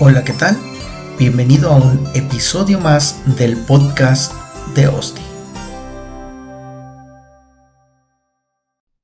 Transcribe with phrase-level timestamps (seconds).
[0.00, 0.56] Hola, ¿qué tal?
[1.18, 4.32] Bienvenido a un episodio más del podcast
[4.76, 5.20] de Osti.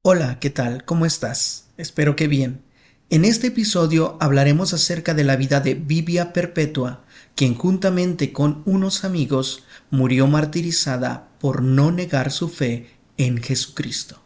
[0.02, 0.84] Hola, ¿qué tal?
[0.84, 1.66] ¿Cómo estás?
[1.78, 2.62] Espero que bien.
[3.10, 7.02] En este episodio hablaremos acerca de la vida de Vivia Perpetua,
[7.34, 12.86] quien juntamente con unos amigos murió martirizada por no negar su fe
[13.16, 14.22] en Jesucristo.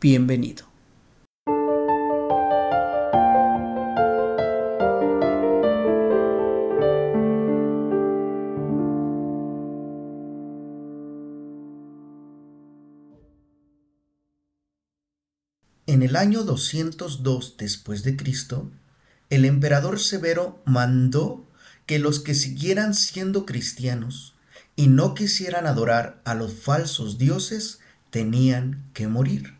[0.00, 0.67] Bienvenido.
[16.18, 18.70] Año 202 después de Cristo,
[19.30, 21.46] el emperador Severo mandó
[21.86, 24.34] que los que siguieran siendo cristianos
[24.74, 27.78] y no quisieran adorar a los falsos dioses
[28.10, 29.54] tenían que morir.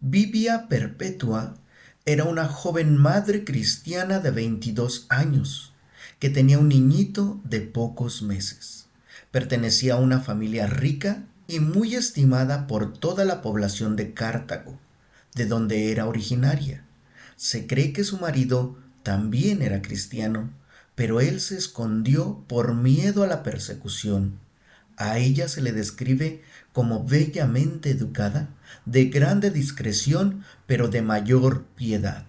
[0.00, 1.56] Vivia Perpetua
[2.04, 5.72] era una joven madre cristiana de 22 años
[6.18, 8.86] que tenía un niñito de pocos meses.
[9.30, 14.78] Pertenecía a una familia rica y muy estimada por toda la población de Cartago
[15.34, 16.84] de donde era originaria.
[17.36, 20.50] Se cree que su marido también era cristiano,
[20.94, 24.38] pero él se escondió por miedo a la persecución.
[24.96, 26.42] A ella se le describe
[26.72, 28.48] como bellamente educada,
[28.84, 32.24] de grande discreción, pero de mayor piedad.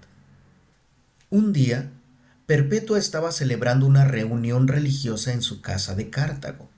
[1.30, 1.92] Un día,
[2.46, 6.70] Perpetua estaba celebrando una reunión religiosa en su casa de Cartago,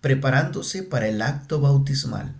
[0.00, 2.34] preparándose para el acto bautismal,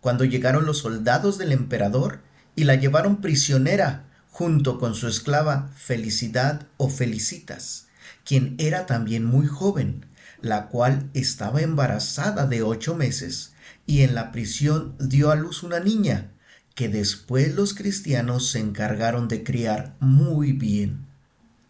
[0.00, 2.20] cuando llegaron los soldados del emperador
[2.56, 7.86] y la llevaron prisionera junto con su esclava Felicidad o Felicitas,
[8.24, 10.06] quien era también muy joven,
[10.40, 13.52] la cual estaba embarazada de ocho meses
[13.86, 16.32] y en la prisión dio a luz una niña,
[16.74, 21.06] que después los cristianos se encargaron de criar muy bien.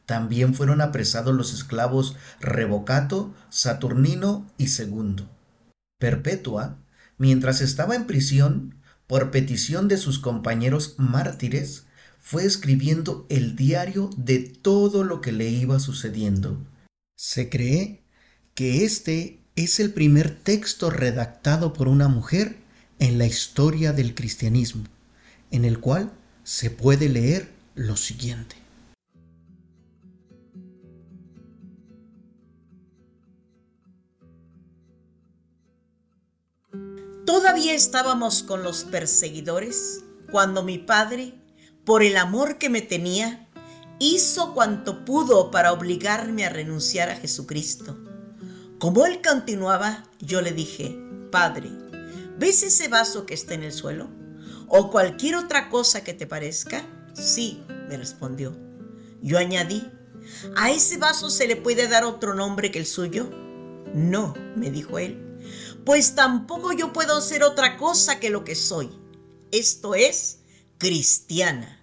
[0.06, 5.28] También fueron apresados los esclavos Revocato, Saturnino y Segundo.
[5.98, 6.76] Perpetua,
[7.18, 8.75] mientras estaba en prisión,
[9.06, 11.86] por petición de sus compañeros mártires,
[12.18, 16.58] fue escribiendo el diario de todo lo que le iba sucediendo.
[17.16, 18.02] Se cree
[18.54, 22.56] que este es el primer texto redactado por una mujer
[22.98, 24.84] en la historia del cristianismo,
[25.50, 26.12] en el cual
[26.42, 28.65] se puede leer lo siguiente.
[37.46, 40.02] Todavía estábamos con los perseguidores
[40.32, 41.32] cuando mi padre,
[41.84, 43.48] por el amor que me tenía,
[44.00, 47.96] hizo cuanto pudo para obligarme a renunciar a Jesucristo.
[48.80, 50.98] Como él continuaba, yo le dije,
[51.30, 51.70] Padre,
[52.36, 54.10] ¿ves ese vaso que está en el suelo?
[54.66, 56.84] ¿O cualquier otra cosa que te parezca?
[57.14, 58.56] Sí, me respondió.
[59.22, 59.88] Yo añadí,
[60.56, 63.30] ¿a ese vaso se le puede dar otro nombre que el suyo?
[63.94, 65.25] No, me dijo él
[65.86, 68.90] pues tampoco yo puedo ser otra cosa que lo que soy.
[69.52, 70.40] Esto es
[70.78, 71.80] cristiana.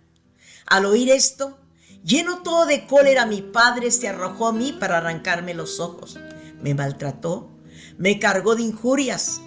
[0.67, 1.57] Al oír esto,
[2.03, 6.19] lleno todo de cólera, mi padre se arrojó a mí para arrancarme los ojos.
[6.61, 7.49] Me maltrató,
[7.97, 9.39] me cargó de injurias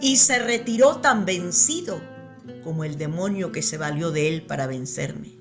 [0.00, 2.00] y se retiró tan vencido
[2.64, 5.38] como el demonio que se valió de él para vencerme.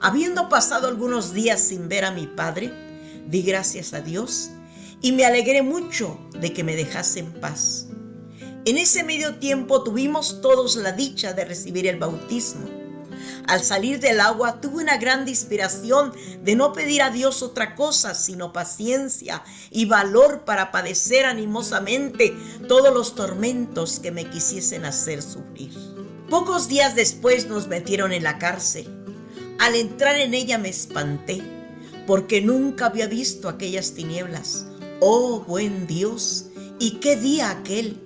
[0.00, 2.72] Habiendo pasado algunos días sin ver a mi padre,
[3.28, 4.50] di gracias a Dios
[5.00, 7.86] y me alegré mucho de que me dejase en paz.
[8.64, 12.68] En ese medio tiempo tuvimos todos la dicha de recibir el bautismo.
[13.46, 16.12] Al salir del agua tuve una gran inspiración
[16.42, 22.36] de no pedir a Dios otra cosa sino paciencia y valor para padecer animosamente
[22.66, 25.72] todos los tormentos que me quisiesen hacer sufrir.
[26.28, 28.88] Pocos días después nos metieron en la cárcel.
[29.60, 31.40] Al entrar en ella me espanté
[32.04, 34.66] porque nunca había visto aquellas tinieblas
[35.00, 36.46] Oh buen Dios,
[36.78, 38.02] ¿y qué día aquel?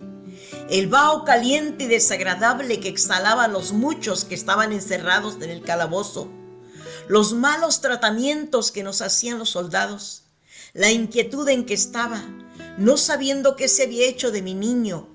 [0.68, 6.28] El vaho caliente y desagradable que exhalaban los muchos que estaban encerrados en el calabozo,
[7.06, 10.24] los malos tratamientos que nos hacían los soldados,
[10.72, 12.24] la inquietud en que estaba,
[12.76, 15.06] no sabiendo qué se había hecho de mi niño,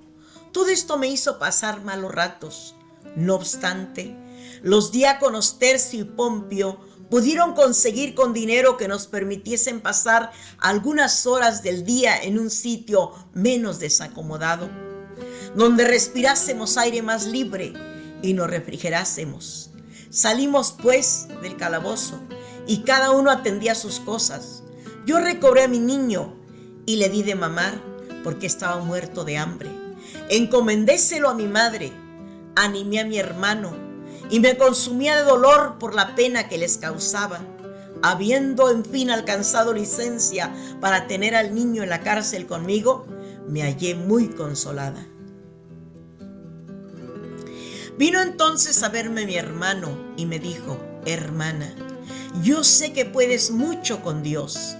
[0.52, 2.74] todo esto me hizo pasar malos ratos.
[3.16, 4.16] No obstante,
[4.62, 6.80] los diáconos Tercio y Pompio
[7.10, 13.12] pudieron conseguir con dinero que nos permitiesen pasar algunas horas del día en un sitio
[13.32, 14.68] menos desacomodado,
[15.54, 17.72] donde respirásemos aire más libre
[18.22, 19.70] y nos refrigerásemos.
[20.10, 22.20] Salimos pues del calabozo
[22.66, 24.62] y cada uno atendía sus cosas.
[25.04, 26.34] Yo recobré a mi niño
[26.86, 27.80] y le di de mamar
[28.24, 29.70] porque estaba muerto de hambre.
[30.28, 31.92] Encomendéselo a mi madre,
[32.56, 33.85] animé a mi hermano
[34.30, 37.40] y me consumía de dolor por la pena que les causaba.
[38.02, 43.06] habiendo en fin alcanzado licencia para tener al niño en la cárcel conmigo,
[43.48, 45.06] me hallé muy consolada.
[47.98, 51.74] Vino entonces a verme mi hermano y me dijo, hermana,
[52.42, 54.76] yo sé que puedes mucho con Dios.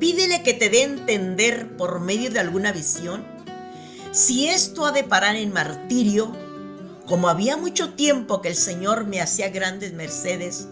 [0.00, 3.24] Pídele que te dé entender por medio de alguna visión
[4.10, 6.32] si esto ha de parar en martirio.
[7.06, 10.68] Como había mucho tiempo que el Señor me hacía grandes mercedes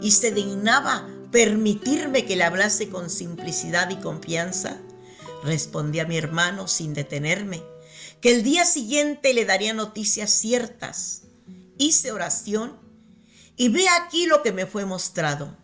[0.00, 4.76] y se dignaba permitirme que le hablase con simplicidad y confianza,
[5.42, 7.62] respondí a mi hermano sin detenerme
[8.20, 11.22] que el día siguiente le daría noticias ciertas.
[11.78, 12.78] Hice oración
[13.56, 15.56] y ve aquí lo que me fue mostrado.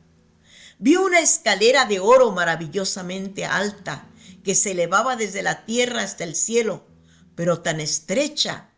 [0.78, 4.08] Vi una escalera de oro maravillosamente alta
[4.42, 6.86] que se elevaba desde la tierra hasta el cielo,
[7.34, 8.70] pero tan estrecha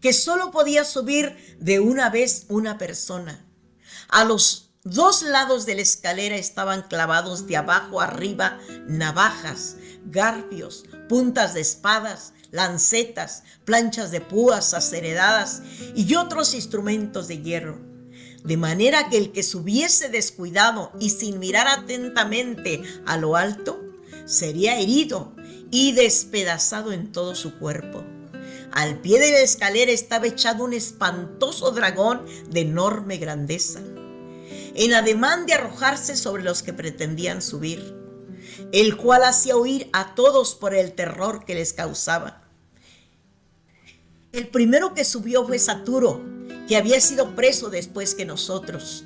[0.00, 3.44] que solo podía subir de una vez una persona.
[4.08, 11.54] A los dos lados de la escalera estaban clavados de abajo arriba navajas, garfios, puntas
[11.54, 15.62] de espadas, lancetas, planchas de púas aceredadas
[15.94, 17.78] y otros instrumentos de hierro.
[18.44, 23.80] De manera que el que subiese descuidado y sin mirar atentamente a lo alto,
[24.24, 25.34] sería herido
[25.70, 28.04] y despedazado en todo su cuerpo.
[28.72, 33.80] Al pie de la escalera estaba echado un espantoso dragón de enorme grandeza,
[34.74, 37.98] en ademán de arrojarse sobre los que pretendían subir
[38.72, 42.42] el cual hacía huir a todos por el terror que les causaba.
[44.32, 46.22] El primero que subió fue Saturo,
[46.68, 49.04] que había sido preso después que nosotros.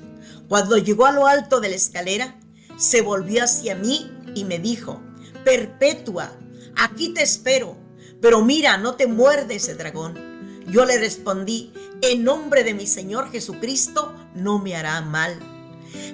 [0.49, 2.39] Cuando llegó a lo alto de la escalera,
[2.77, 5.01] se volvió hacia mí y me dijo,
[5.45, 6.33] Perpetua,
[6.75, 7.77] aquí te espero,
[8.23, 10.63] pero mira, no te muerde ese dragón.
[10.67, 15.37] Yo le respondí, en nombre de mi Señor Jesucristo, no me hará mal.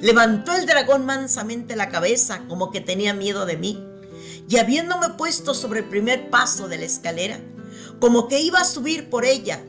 [0.02, 3.86] Levantó el dragón mansamente la cabeza como que tenía miedo de mí,
[4.50, 7.40] y habiéndome puesto sobre el primer paso de la escalera,
[8.00, 9.64] como que iba a subir por ella,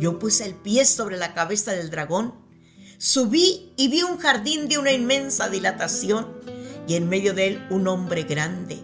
[0.00, 2.34] yo puse el pie sobre la cabeza del dragón,
[2.98, 6.26] subí y vi un jardín de una inmensa dilatación,
[6.88, 8.80] y en medio de él un hombre grande,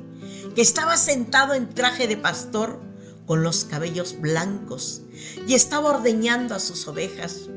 [0.55, 2.89] que estaba sentado en traje de pastor,
[3.27, 5.03] con los cabellos blancos,
[5.47, 7.49] y estaba ordeñando a sus ovejas,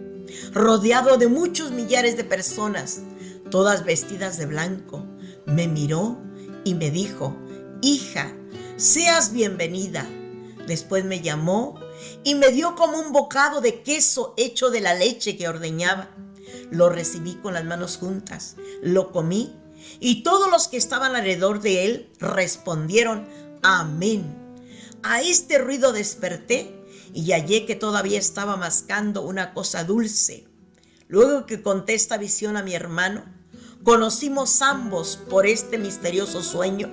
[0.53, 3.01] rodeado de muchos millares de personas,
[3.49, 5.05] todas vestidas de blanco,
[5.45, 6.17] me miró
[6.63, 7.35] y me dijo,
[7.81, 8.33] hija,
[8.77, 10.07] seas bienvenida.
[10.67, 11.79] Después me llamó
[12.23, 16.09] y me dio como un bocado de queso hecho de la leche que ordeñaba.
[16.71, 19.53] Lo recibí con las manos juntas, lo comí
[19.99, 23.27] y todos los que estaban alrededor de él respondieron,
[23.61, 24.42] amén.
[25.03, 26.75] A este ruido desperté
[27.13, 30.47] y hallé que todavía estaba mascando una cosa dulce.
[31.07, 33.23] Luego que conté esta visión a mi hermano,
[33.83, 36.89] Conocimos ambos por este misterioso sueño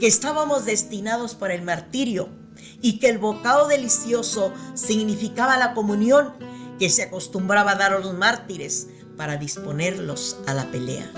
[0.00, 2.28] que estábamos destinados para el martirio
[2.82, 6.32] y que el bocado delicioso significaba la comunión
[6.80, 11.08] que se acostumbraba a dar a los mártires para disponerlos a la pelea.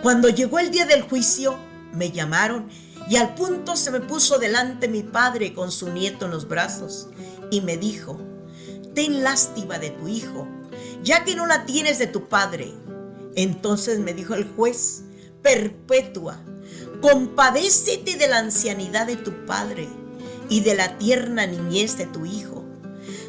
[0.00, 1.58] Cuando llegó el día del juicio,
[1.92, 2.70] me llamaron
[3.08, 7.08] y al punto se me puso delante mi padre con su nieto en los brazos
[7.50, 8.18] y me dijo,
[8.94, 10.48] ten lástima de tu hijo,
[11.02, 12.72] ya que no la tienes de tu padre
[13.34, 15.02] entonces me dijo el juez,
[15.42, 16.38] perpetua,
[17.00, 19.88] compadécete de la ancianidad de tu padre
[20.48, 22.64] y de la tierna niñez de tu hijo.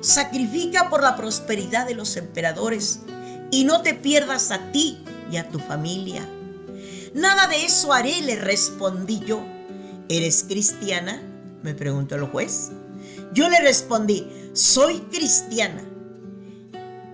[0.01, 2.99] Sacrifica por la prosperidad de los emperadores
[3.51, 4.99] y no te pierdas a ti
[5.31, 6.27] y a tu familia.
[7.13, 9.41] Nada de eso haré, le respondí yo.
[10.13, 11.23] ¿Eres cristiana?
[11.63, 12.69] me preguntó el juez.
[13.33, 15.83] Yo le respondí, soy cristiana.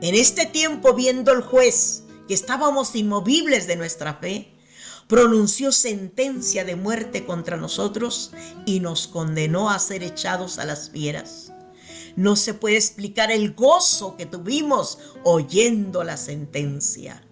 [0.02, 4.54] En este tiempo, viendo el juez que estábamos inmovibles de nuestra fe,
[5.08, 8.34] pronunció sentencia de muerte contra nosotros
[8.66, 11.54] y nos condenó a ser echados a las fieras.
[12.18, 17.29] No se puede explicar el gozo que tuvimos oyendo la sentencia.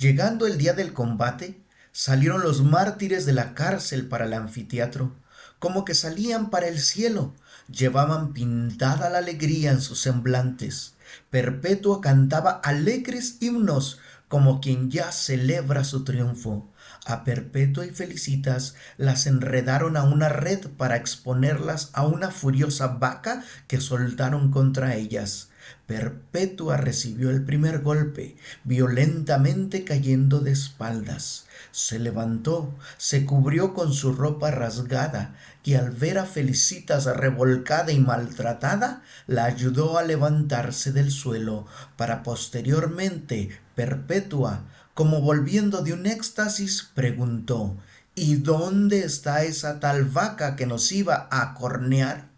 [0.00, 1.60] Llegando el día del combate,
[1.92, 5.12] Salieron los mártires de la cárcel para el anfiteatro,
[5.58, 7.34] como que salían para el cielo,
[7.68, 10.94] llevaban pintada la alegría en sus semblantes.
[11.30, 16.70] Perpetua cantaba alegres himnos como quien ya celebra su triunfo.
[17.04, 23.42] A Perpetua y Felicitas las enredaron a una red para exponerlas a una furiosa vaca
[23.66, 25.49] que soltaron contra ellas.
[25.86, 31.46] Perpetua recibió el primer golpe, violentamente cayendo de espaldas.
[31.72, 37.98] Se levantó, se cubrió con su ropa rasgada, y al ver a Felicitas revolcada y
[37.98, 44.64] maltratada, la ayudó a levantarse del suelo, para posteriormente Perpetua,
[44.94, 47.76] como volviendo de un éxtasis, preguntó
[48.14, 52.28] ¿Y dónde está esa tal vaca que nos iba a cornear?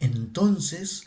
[0.00, 1.04] Entonces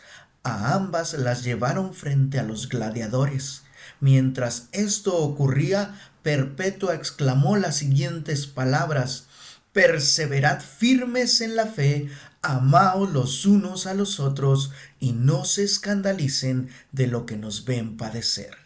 [0.49, 3.63] a ambas las llevaron frente a los gladiadores.
[3.99, 9.27] Mientras esto ocurría, Perpetua exclamó las siguientes palabras
[9.73, 12.09] Perseverad firmes en la fe,
[12.41, 17.95] amaos los unos a los otros, y no se escandalicen de lo que nos ven
[17.95, 18.57] padecer.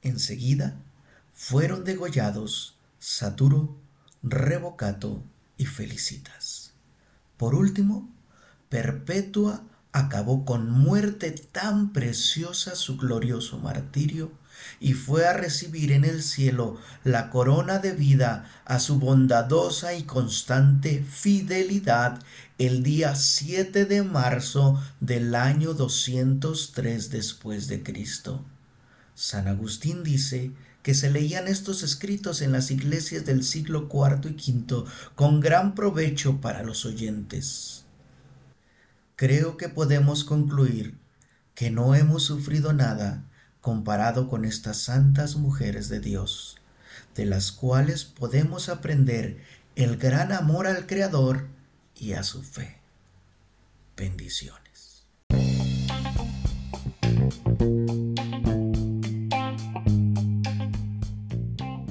[0.00, 0.76] Enseguida
[1.34, 3.76] fueron degollados Saturo,
[4.22, 5.22] Revocato
[5.58, 6.72] y Felicitas.
[7.36, 8.08] Por último,
[8.68, 14.32] Perpetua acabó con muerte tan preciosa su glorioso martirio
[14.80, 20.04] y fue a recibir en el cielo la corona de vida a su bondadosa y
[20.04, 22.20] constante fidelidad
[22.58, 28.44] el día 7 de marzo del año 203 después de Cristo.
[29.14, 34.52] San Agustín dice que se leían estos escritos en las iglesias del siglo IV y
[34.52, 34.84] V
[35.14, 37.81] con gran provecho para los oyentes
[39.22, 40.98] creo que podemos concluir
[41.54, 46.56] que no hemos sufrido nada comparado con estas santas mujeres de Dios,
[47.14, 49.40] de las cuales podemos aprender
[49.76, 51.46] el gran amor al Creador
[51.94, 52.80] y a su fe.
[53.96, 55.06] Bendiciones.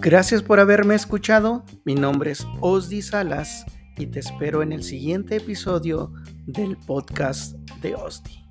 [0.01, 1.63] Gracias por haberme escuchado.
[1.85, 3.63] Mi nombre es Osdi Salas
[3.95, 6.11] y te espero en el siguiente episodio
[6.45, 8.50] del podcast de Osti.